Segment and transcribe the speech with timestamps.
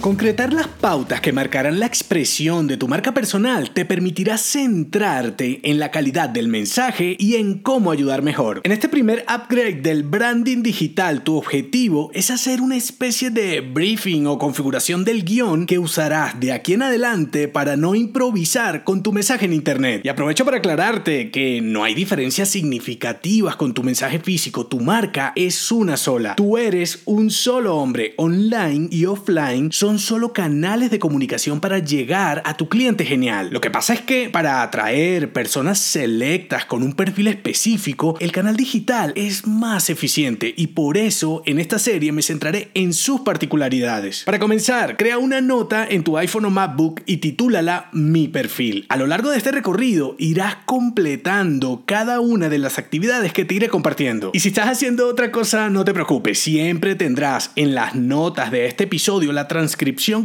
[0.00, 5.80] Concretar las pautas que marcarán la expresión de tu marca personal te permitirá centrarte en
[5.80, 8.60] la calidad del mensaje y en cómo ayudar mejor.
[8.62, 14.26] En este primer upgrade del branding digital, tu objetivo es hacer una especie de briefing
[14.28, 19.12] o configuración del guion que usarás de aquí en adelante para no improvisar con tu
[19.12, 20.02] mensaje en Internet.
[20.04, 25.32] Y aprovecho para aclararte que no hay diferencias significativas con tu mensaje físico, tu marca
[25.34, 26.36] es una sola.
[26.36, 32.58] Tú eres un solo hombre, online y offline solo canales de comunicación para llegar a
[32.58, 33.48] tu cliente genial.
[33.50, 38.56] Lo que pasa es que para atraer personas selectas con un perfil específico, el canal
[38.56, 44.24] digital es más eficiente y por eso en esta serie me centraré en sus particularidades.
[44.24, 48.84] Para comenzar, crea una nota en tu iPhone o MacBook y titúlala Mi perfil.
[48.90, 53.54] A lo largo de este recorrido irás completando cada una de las actividades que te
[53.54, 54.32] iré compartiendo.
[54.34, 58.66] Y si estás haciendo otra cosa, no te preocupes, siempre tendrás en las notas de
[58.66, 59.77] este episodio la transcripción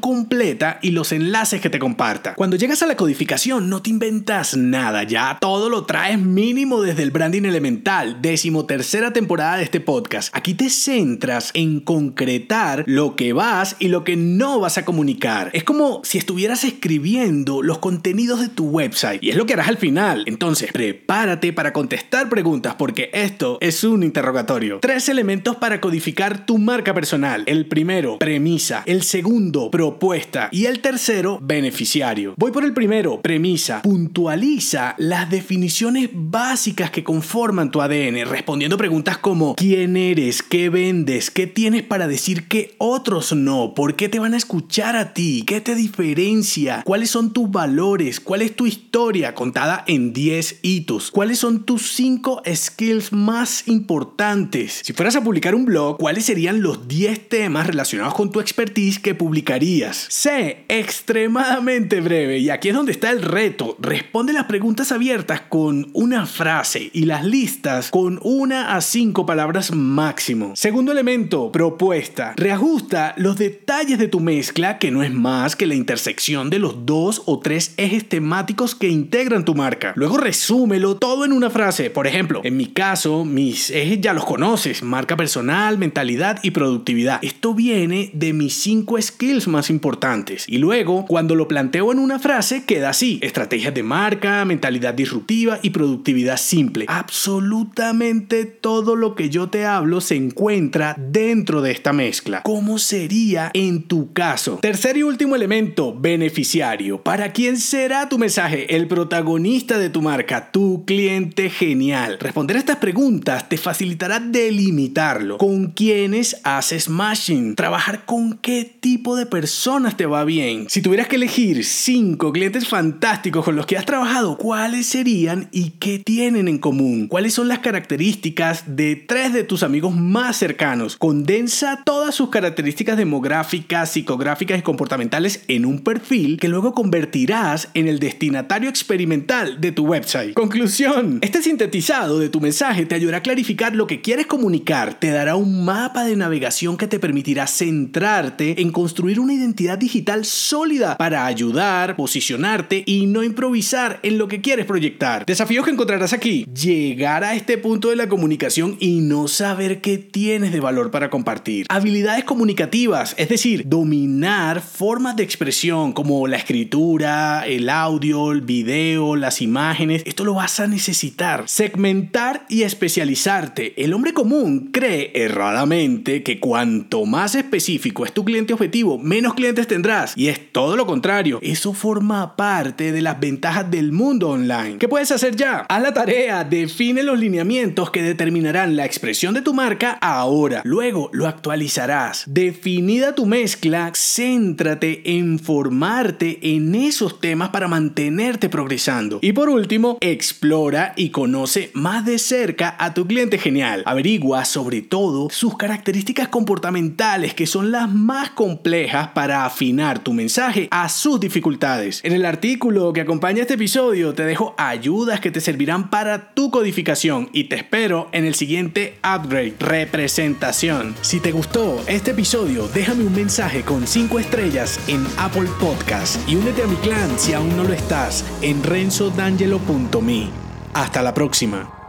[0.00, 2.34] completa y los enlaces que te comparta.
[2.34, 7.02] Cuando llegas a la codificación no te inventas nada, ya todo lo traes mínimo desde
[7.02, 10.34] el branding elemental, décimo tercera temporada de este podcast.
[10.36, 15.50] Aquí te centras en concretar lo que vas y lo que no vas a comunicar.
[15.52, 19.68] Es como si estuvieras escribiendo los contenidos de tu website y es lo que harás
[19.68, 20.24] al final.
[20.26, 24.78] Entonces, prepárate para contestar preguntas porque esto es un interrogatorio.
[24.80, 27.44] Tres elementos para codificar tu marca personal.
[27.46, 28.82] El primero, premisa.
[28.86, 29.39] El segundo,
[29.70, 30.48] propuesta.
[30.52, 32.34] Y el tercero, beneficiario.
[32.36, 33.82] Voy por el primero, premisa.
[33.82, 40.42] Puntualiza las definiciones básicas que conforman tu ADN, respondiendo preguntas como ¿quién eres?
[40.42, 41.30] ¿Qué vendes?
[41.30, 43.74] ¿Qué tienes para decir que otros no?
[43.74, 45.44] ¿Por qué te van a escuchar a ti?
[45.46, 46.82] ¿Qué te diferencia?
[46.84, 48.20] ¿Cuáles son tus valores?
[48.20, 51.10] ¿Cuál es tu historia contada en 10 hitos?
[51.10, 54.80] ¿Cuáles son tus 5 skills más importantes?
[54.84, 58.98] Si fueras a publicar un blog, ¿cuáles serían los 10 temas relacionados con tu expertise
[58.98, 59.20] que?
[59.30, 60.06] Publicarías?
[60.08, 63.76] Sé extremadamente breve y aquí es donde está el reto.
[63.78, 69.72] Responde las preguntas abiertas con una frase y las listas con una a cinco palabras
[69.72, 70.56] máximo.
[70.56, 72.34] Segundo elemento, propuesta.
[72.36, 76.84] Reajusta los detalles de tu mezcla que no es más que la intersección de los
[76.84, 79.92] dos o tres ejes temáticos que integran tu marca.
[79.94, 81.88] Luego resúmelo todo en una frase.
[81.88, 84.82] Por ejemplo, en mi caso, mis ejes ya los conoces.
[84.82, 87.20] Marca personal, mentalidad y productividad.
[87.22, 90.46] Esto viene de mis cinco skills más importantes.
[90.48, 93.18] Y luego, cuando lo planteo en una frase, queda así.
[93.22, 96.86] Estrategias de marca, mentalidad disruptiva y productividad simple.
[96.88, 102.40] Absolutamente todo lo que yo te hablo se encuentra dentro de esta mezcla.
[102.44, 104.58] ¿Cómo sería en tu caso?
[104.62, 107.02] Tercer y último elemento, beneficiario.
[107.02, 108.74] ¿Para quién será tu mensaje?
[108.74, 112.16] El protagonista de tu marca, tu cliente genial.
[112.20, 115.36] Responder a estas preguntas te facilitará delimitarlo.
[115.36, 117.54] ¿Con quiénes haces mashing?
[117.54, 120.66] ¿Trabajar con qué tipo de personas te va bien?
[120.68, 125.70] Si tuvieras que elegir cinco clientes fantásticos con los que has trabajado, ¿cuáles serían y
[125.78, 127.08] qué tienen en común?
[127.08, 130.96] ¿Cuáles son las características de tres de tus amigos más cercanos?
[130.96, 137.88] Condensa todas sus características demográficas, psicográficas y comportamentales en un perfil que luego convertirás en
[137.88, 140.34] el destinatario experimental de tu website.
[140.34, 141.18] Conclusión.
[141.22, 145.36] Este sintetizado de tu mensaje te ayudará a clarificar lo que quieres comunicar, te dará
[145.36, 151.26] un mapa de navegación que te permitirá centrarte en construir una identidad digital sólida para
[151.26, 155.26] ayudar, posicionarte y no improvisar en lo que quieres proyectar.
[155.26, 156.44] Desafíos que encontrarás aquí.
[156.44, 161.10] Llegar a este punto de la comunicación y no saber qué tienes de valor para
[161.10, 161.66] compartir.
[161.68, 169.16] Habilidades comunicativas, es decir, dominar formas de expresión como la escritura, el audio, el video,
[169.16, 170.02] las imágenes.
[170.04, 171.44] Esto lo vas a necesitar.
[171.46, 173.82] Segmentar y especializarte.
[173.82, 179.66] El hombre común cree erradamente que cuanto más específico es tu cliente objetivo, menos clientes
[179.66, 180.16] tendrás.
[180.16, 181.38] Y es todo lo contrario.
[181.42, 184.78] Eso forma parte de las ventajas del mundo online.
[184.78, 185.66] ¿Qué puedes hacer ya?
[185.68, 190.62] Haz la tarea, define los lineamientos que determinarán la expresión de tu marca ahora.
[190.64, 192.24] Luego lo actualizarás.
[192.26, 199.18] Definida tu mezcla, céntrate en formarte en esos temas para mantenerte progresando.
[199.22, 203.82] Y por último, explora y conoce más de cerca a tu cliente genial.
[203.86, 210.12] Averigua sobre todo sus características comportamentales que son las más complejas complejas para afinar tu
[210.12, 212.00] mensaje a sus dificultades.
[212.04, 216.52] En el artículo que acompaña este episodio te dejo ayudas que te servirán para tu
[216.52, 220.94] codificación y te espero en el siguiente upgrade, representación.
[221.00, 226.36] Si te gustó este episodio, déjame un mensaje con 5 estrellas en Apple Podcast y
[226.36, 230.28] únete a mi clan si aún no lo estás en renzodangelo.me.
[230.74, 231.79] Hasta la próxima.